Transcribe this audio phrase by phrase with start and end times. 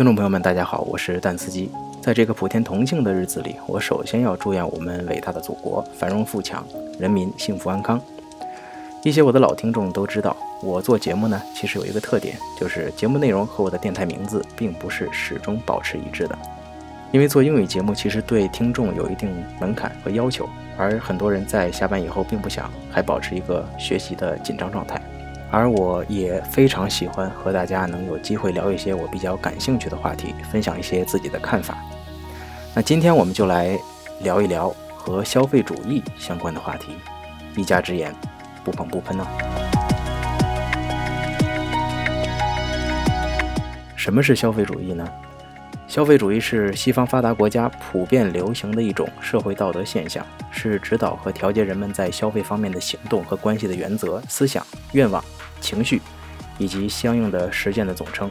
[0.00, 1.70] 听众朋友们，大家好，我是蛋司机。
[2.00, 6.64] 在这个普天同庆的日子里，我首先要祝愿我们伟大的祖国繁荣富强，
[6.98, 8.00] 人民幸福安康。
[9.04, 16.38] 一些我的老听众都知道，我做节目呢，其实有一个特点，就是节目内容和我的电台名字并不是始终保持一致的。
[17.12, 19.30] 因为做英语节目，其实对听众有一定
[19.60, 20.48] 门槛和要求，
[20.78, 24.98] 而很多人在下班以后并不想还保持一个学习的紧张状态。
[25.52, 31.76] 而我也非常喜欢和大家能有机会聊一些我比较感兴趣的话题，分享一些自己的看法。
[32.72, 33.76] 那今天我们就来
[34.20, 36.94] 聊一聊和消费主义相关的话题。
[37.56, 38.14] 一家之言，
[38.62, 39.26] 不捧不喷呢。
[43.96, 45.06] 什么是消费主义呢？
[45.88, 55.22] 消费主义是西方发达国家普遍流行的一种社会道德现象，是指导和调节人们在消费方面的行动和关系的原则、思想、愿望、
[55.60, 56.00] 情绪
[56.58, 58.30] 以及相应的实践的总称。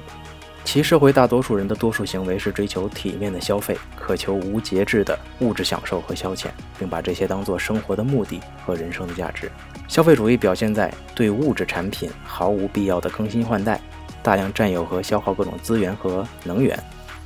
[0.66, 9.49] 其社会大多数人的多数行为是追求体面的消费，渴求无节制的物质享受和消遣，并把这些当作生活的目的和人生的价值。
[9.88, 13.81] 消费主义表现在对物质产品毫无必要的更新换代，
[14.21, 16.77] 大量占有和消耗各种资源和能源。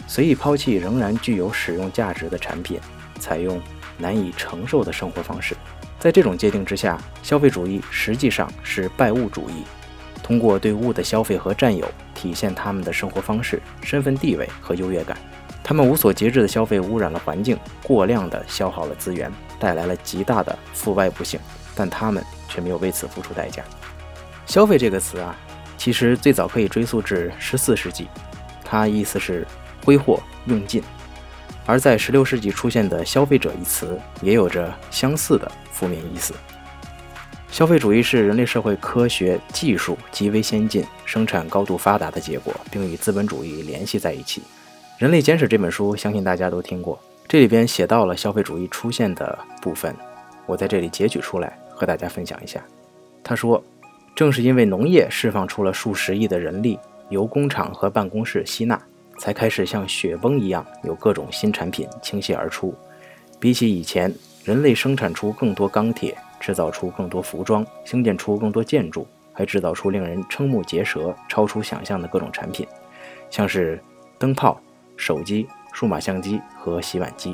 [0.08, 2.80] 随意抛弃仍然具有使用价值的产品，
[3.20, 3.62] 采用
[3.98, 5.56] 难以承受的生活方式。
[6.00, 9.64] 在这种界定之下，消费主义实际上是拜物主义，
[10.24, 11.86] 通过对物的消费和占有，
[12.16, 15.16] 体现他们的生活方式、身份地位和优越感。
[15.64, 21.40] 他们无所节制的消费污染了环境，过量的消耗了资源，带来了极大的负外部性，
[21.76, 23.64] 但他们却没有为此付出代价。
[24.46, 25.36] 消费这个词啊，
[25.78, 28.08] 其实最早可以追溯至十四世纪，
[28.64, 29.46] 它意思是。
[29.86, 30.82] 挥霍用尽，
[31.66, 36.34] 而在16世纪出现的“消费者”一词，也有着相似的负面意思。
[37.54, 44.42] 消费主义是人类社会科学技术极为先进、生产高度发达的结果，并与资本主义联系在一起。
[44.98, 49.96] 《人类简史》这本书，相信大家都听过，这里边写到了消费主义出现的部分，
[50.48, 52.60] 我在这里截取出来和大家分享一下。
[53.24, 53.64] 他说
[54.16, 56.80] ：“正是因为农业释放出了数十亿的人力，
[57.10, 58.82] 由工厂和办公室吸纳。”
[59.20, 62.74] 才开始像雪崩一样有各种新产品倾泻而出。
[63.40, 64.12] 比起以前，
[64.44, 72.68] 人类生产出更多钢铁，制造出更多服装，兴建出更多建筑，还制造出令人瞠目结舌、超出想象的各种产品，
[73.30, 73.82] 像是
[74.20, 74.60] 灯泡、
[74.98, 77.34] 手机、数码相机和洗碗机。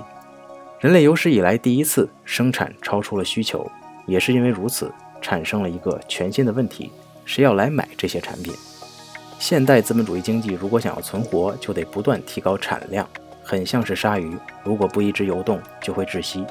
[0.79, 3.67] 人类有史以来第一次生产超出了需求，
[4.05, 6.91] 也是因为如此，产生了一个全新的问题：
[7.25, 8.53] 谁要来买这些产品？
[9.39, 13.09] 现代资本主义经济如果想要存活，就得不断提高产量，
[13.41, 16.45] 很像是鲨鱼，如果不一直游动，就会窒息。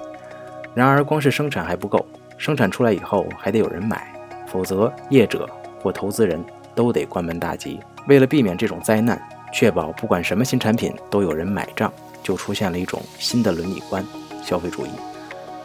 [0.74, 2.04] 然而，光是生产还不够，
[2.38, 4.10] 生产出来以后还得有人买，
[4.46, 5.46] 否则业者
[5.82, 6.42] 或投资人
[6.74, 7.78] 都得关门大吉。
[8.06, 9.20] 为了避免这种灾难，
[9.52, 14.02] 确保不管什么新产品都有人买账，就出现了一种新的伦理观——
[14.42, 14.90] 消费主义。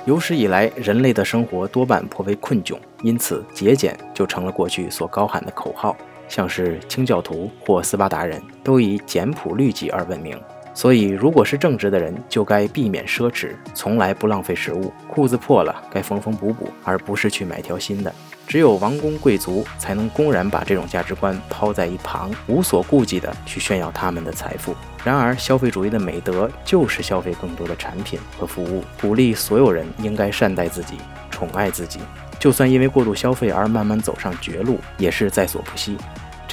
[0.06, 5.96] 有史以来，人类的生活多半颇为困窘，因此节俭就成了过去所高喊的口号。
[6.28, 10.38] 像是清教徒或斯巴达人都以简朴律己而闻名，
[10.74, 14.92] 所以如果是正直的人，就该避免奢侈，从来不浪费食物。
[15.08, 18.14] 裤子破了，该缝缝补补，而不是去买条新的。
[18.48, 24.76] 只有王公贵族才能公然把这种价值观抛在一旁，无所顾忌地去炫耀他们的财富。
[25.04, 30.96] 然而，消费主义的美德就是消费更多的产品和服务，鼓励所有人应该善待自己，
[31.30, 32.00] 宠爱自己。
[32.40, 35.98] 就算因为过度消费而慢慢走上绝路，也是在所不惜。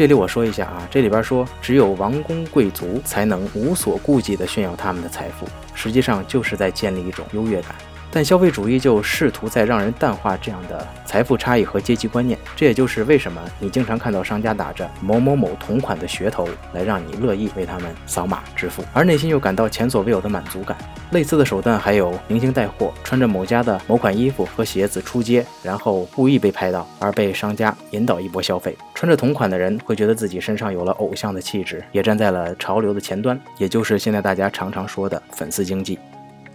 [0.01, 7.75] 这里我说一下啊，这里边说只有王公贵族才能无所顾忌地炫耀他们的财富，实际上就是在建立一种优越感。
[8.13, 20.77] 但消费主义就试图在让人淡化这样的财富差异和阶级观念，这也就是为什么你经常看到商家打着某某某同款的噱头，来让你乐意为他们扫码支付，而内心又感到前所未有的满足感。
[21.13, 28.77] 类似的手段还有明星带货，穿着某家的某款衣服和鞋子出街，然后故意被拍到，而被商家引导一波消费。
[28.95, 35.99] 穿着同款的人会觉得自己身上有了偶像的气质，也站在了潮流的前端，也就是现在大家常常说的粉丝经济。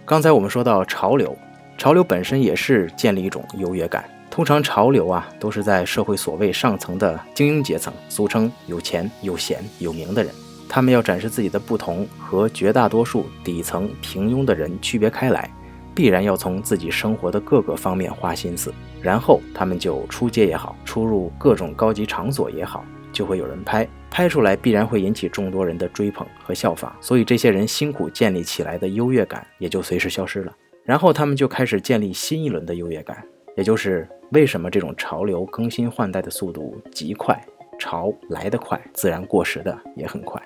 [0.04, 1.36] 刚才我们说到潮流。
[1.78, 4.04] 潮流本身也是建立一种优越感。
[4.30, 10.32] 通常潮流啊，都是在社会所谓上层的精英阶层，俗称有钱、有闲、有名的人。
[10.68, 15.50] 他们要展示自己的不同，和绝大多数底层平庸的人区别开来，
[15.94, 18.74] 必然要从自己生活的各个方面花心思。
[19.00, 26.94] 然后他们就出街也好，出入各种高级场所也好，就会有人拍，拍出来必然会引起众多人的追捧和效仿。
[27.00, 30.52] 所以这些人辛苦建立起来的优越感，也就随时消失了。
[30.86, 33.22] 然后他们就开始建立新一轮的优越感，
[33.56, 37.38] 也就是为什么这种潮流更新换代的速度极快，
[37.78, 40.40] 潮来得快，自然过时的也很快。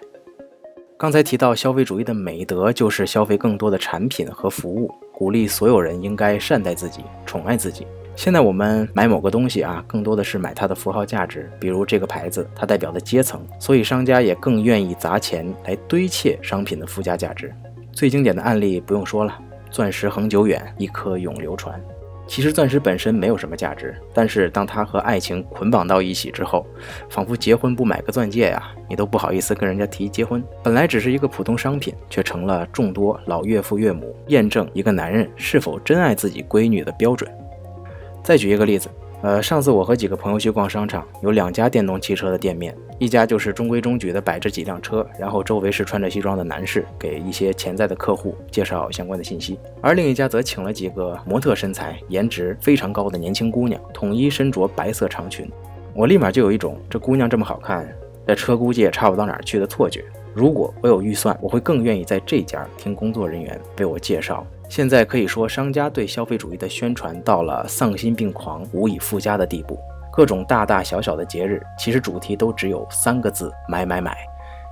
[0.96, 7.86] 刚才提到消费主义的美德就是消费更多的产品和服务，鼓励所有人应该善待自己，宠爱自己。
[8.16, 17.54] 现在我们买某个东西啊，更多的是买它的符号价值，比如这个牌子，它代表的阶层，所以商家也更愿意砸钱来堆砌商品的附加价值。
[17.92, 19.38] 最经典的案例不用说了，
[19.70, 21.80] 钻石恒久远，一颗永流传。
[22.26, 26.64] 其实钻石本身没有什么价值，但是当它和爱情捆绑到一起之后，
[27.08, 30.40] 仿佛结婚不买个钻戒呀，你都不好意思跟人家提结婚。
[30.62, 37.28] 本来只是一个普通商品，却成了众多老岳父岳母验证一个男人是否真爱自己闺女的标准。
[38.22, 38.88] 再举一个例子。
[39.22, 55.46] 呃，上次我和几个朋友去逛商场，有两家电动汽车的店面，一家就是中规中矩的摆着几辆车，然后周围是穿着西装的男士给一些潜在的客户介绍相关的信息，而另一家则请了几个模特身材、颜值非常高的年轻姑娘，统一身着白色长裙。
[55.92, 57.86] 我立马就有一种这姑娘这么好看，
[58.26, 60.02] 这车估计也差不到哪儿去的错觉。
[60.32, 64.46] 如果我有预算，我会更愿意在这家听工作人员为我介绍。
[64.70, 69.76] 现在可以说，商家对消费主义的宣传到了丧心病狂、无以复加的地步。
[70.12, 74.16] 各种大大小小的节日，其实主题都只有三个字：买买买。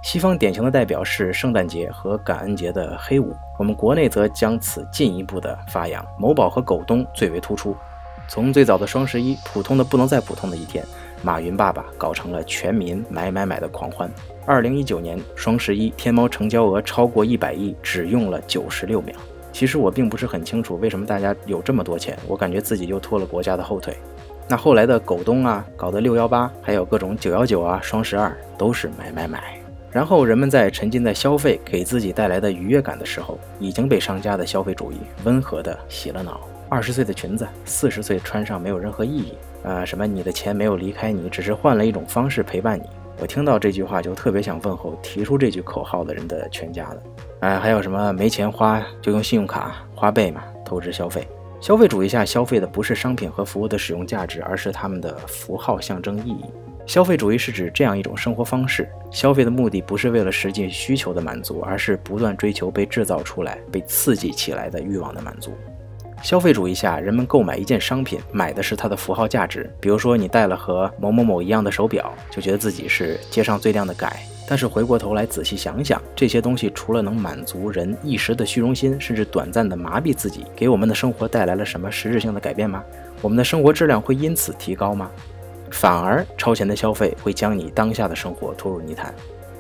[0.05, 6.07] 西方典型的代表是圣诞节和感恩节的黑五，我们国内则将此进一步的发扬。
[6.17, 7.77] 某宝和狗东最为突出。
[8.29, 10.85] 从最早的双十一，普通的不能再普通的一天，
[11.23, 14.09] 马云爸爸搞成了全民买买买的狂欢。
[14.47, 19.13] 二零一九年双十一，天猫成交额超过一百亿，只用了九十六秒。
[19.59, 23.97] 其实我并不是很清楚为什么大家有这么多钱，我感觉自己又拖了国家的后腿。
[24.49, 29.61] 那后来的狗东啊，搞的六幺八，还有各种九幺九啊、双十二，都是买买买。
[29.91, 36.41] 然后人们在沉浸在消费给自己带来的愉悦感的时候，已经被商家的消费主义温和的洗了脑。
[36.69, 39.35] 二十岁的裙子，四十岁穿上没有任何意义。
[39.65, 42.85] 啊，什么你的钱没有离开你，只是换了一种方式陪伴你。
[43.21, 47.03] 我听到这句话就特别想问候提出这句口号的人的全家的。
[47.41, 51.27] 哎，还有什么没钱花就用信用卡花呗嘛，透支消费。
[51.61, 56.45] 消费主义下消费的不是商品和服务的使用价值，而是他们的符号象征意义。
[56.87, 65.53] 消费主义是指这样一种生活方式：消费的目的不是为了实际需求的满足，而是不断追求被制造出来、被刺激起来的欲望的满足。
[66.23, 69.71] 消费主义下，人们购买一件商品，买的是它的符号价值。
[69.81, 74.11] 比如说，你戴了和某某某一样的手表，就觉得自己是街上最靓的仔。
[74.47, 82.83] 但是回过头来仔细想想，这些东西除了能满足人一时的虚荣心，甚至短暂的麻痹自己，给我们的生活带来了什么实质性的改变吗？
[83.23, 85.11] 我们的生活质量会因此提高吗？
[85.71, 89.15] 反而超前的消费会将你当下的生活拖入泥潭。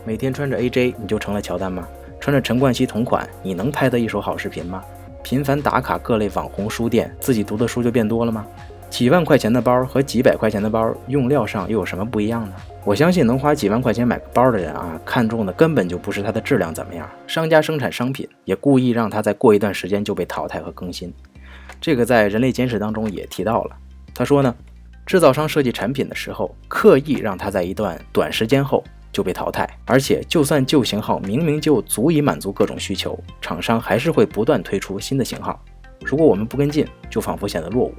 [0.04, 1.86] 每天穿着 AJ，你就成了乔丹吗？
[2.18, 4.82] 穿着陈冠希同款，你能拍得一手好视频吗？
[5.28, 8.46] 频繁打卡各类网红书店，自己读的书就变多了吗？
[8.88, 12.54] 几万块钱的包和几百块钱的包，用料上又有什么不一样呢？
[12.82, 17.06] 我相信能花几万块钱买个包的人啊，看中的根本就不是它的质量怎么样。
[17.26, 21.12] 商家生产商品，也故意让它在过一段时间就被淘汰和更新。
[21.78, 23.76] 这个在人类简史当中也提到了。
[24.14, 24.54] 他说呢，
[25.04, 28.82] 制造商设计产品的时候，刻意让它在一段短时间后。
[29.18, 35.60] 就被淘汰，而且就算旧型号明明就足以满足各种需求，厂商还是会不断推出新的型号。
[36.04, 37.92] 如果我们不跟进，就仿佛显得落伍。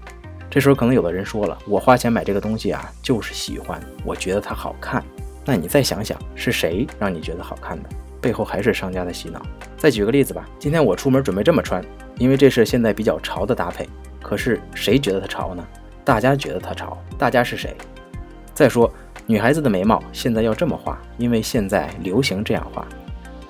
[0.49, 5.03] 这时候可能有的人说了，我花钱买这个东西啊，就是喜欢，我觉得它好看。
[5.43, 7.89] 那你再想想，是谁让你觉得好看的？
[8.21, 9.41] 背后还是商家的洗脑。
[9.75, 11.83] 再举个例子吧，今天我出门准备这么穿，
[12.17, 13.85] 因为这是现在比较潮的搭配。
[14.21, 15.67] 可是谁觉得它潮呢？
[16.05, 17.75] 大家觉得它潮，大家是谁？
[18.53, 18.89] 再说。
[19.29, 22.83] 女孩子的眉毛现在要这么画，因为现在流行这样画。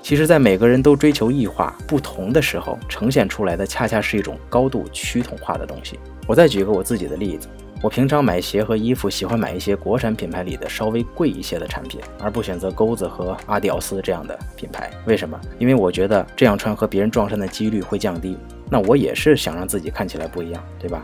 [0.01, 5.97] 其实，在每个人都追求异化不同的时候，呈现出来的恰恰是一种高度趋同化的东西。
[6.27, 7.47] 我再举个我自己的例子，
[7.81, 14.91] 我平常买鞋和衣服，喜欢买一些国产品牌里的稍微贵一些的产品，而不选择钩子和阿迪奥斯这样的品牌。
[15.05, 15.39] 为什么？
[15.59, 18.37] 因为我觉得这样穿和别人撞衫的几率会降低。
[18.69, 21.01] 那我也是想让自己看起来不一样，对吧？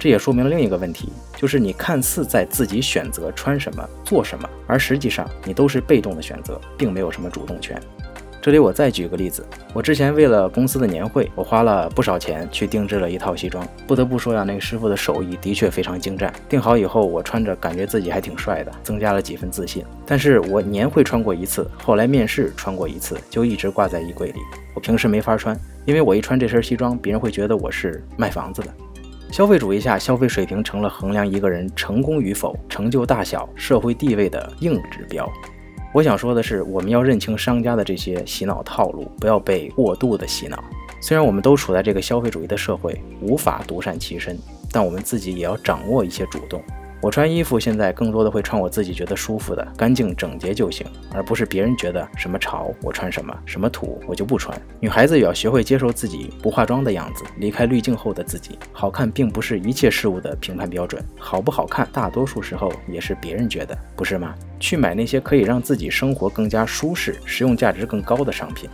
[0.00, 7.78] 这也说明了另一个问题，就是你看似在自己选择穿什么、做什么，而实际上你都是被动的选择，并没有什么主动权。
[8.40, 13.62] 这里我再举个例子，我之前为了公司的年会，我花了不少钱去定制了一套西装。
[13.86, 16.32] 不得不说呀，那个师傅的手艺的确非常精湛。
[16.48, 19.84] 定好以后，我穿着感觉自己还挺帅的，增加了几分自信。
[20.06, 24.38] 但是我年会穿过一次，后来面试穿过一次，就一直挂在衣柜里。
[24.74, 25.54] 我平时没法穿，
[25.84, 28.74] 因为我一穿这身西装，别人会觉得我是卖房子的。
[29.30, 35.30] 消费主义下，消费水平成了衡量一个人成功与否、成就大小、社会地位的硬指标。
[35.94, 40.62] 我想说的是，我们要认清商家的这些洗脑套路，不要被过度的洗脑。
[41.00, 44.36] 虽然我们都处在这个消费主义的社会，无法独善其身，
[44.72, 46.60] 但我们自己也要掌握一些主动。
[47.02, 54.60] 我穿衣服现在更多的会穿我自己觉得舒服的，干净整洁就行，而不是别人觉得什么潮我穿什么，什么土我就不穿。
[54.80, 58.58] 女孩子也要学会接受自己不化妆的样子，离开滤镜后的自己。
[58.70, 64.34] 好看并不是一切事物的评判标准，好不好看大多数时候也是别人觉得，不是吗？
[64.58, 68.68] 去买那些可以让自己生活更加舒适、实用价值更高的商品。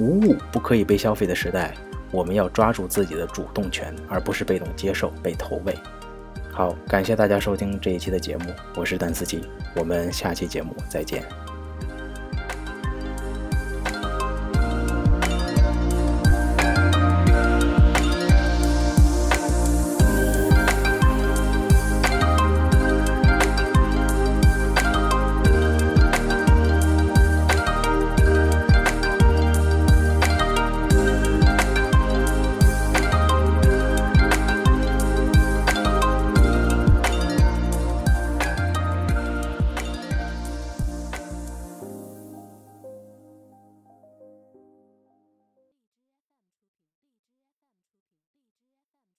[0.00, 1.72] 无物不可以被消费的时代，
[2.10, 5.72] 我们要抓住自己的主动权，而不是被动接受、被投喂。
[6.52, 9.40] 好，感谢大家收听这一期的节目，我是蛋司机，
[9.76, 11.49] 我们下期节目再见。